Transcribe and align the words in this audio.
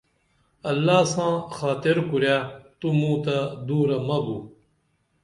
اللہ 0.69 0.99
ساں 1.13 1.33
خاطر 1.57 1.97
کُرے 2.09 2.37
تو 2.79 2.87
موں 2.99 3.17
تہ 3.23 3.35
دورہ 3.67 3.97
مہ 4.07 4.17
بو 4.25 4.37